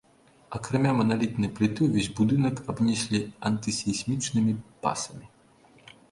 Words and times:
Акрамя 0.59 0.91
маналітнай 0.99 1.49
пліты, 1.57 1.79
увесь 1.91 2.07
будынак 2.19 2.55
абнеслі 2.73 3.19
антысейсмічнымі 3.49 4.55
пасамі. 4.87 5.25